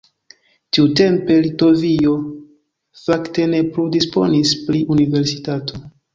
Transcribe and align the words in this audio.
Tiutempe 0.77 1.37
Litovio 1.47 2.13
fakte 3.03 3.47
ne 3.53 3.61
plu 3.77 3.87
disponis 3.99 4.57
pri 4.65 4.83
universitato. 4.99 5.81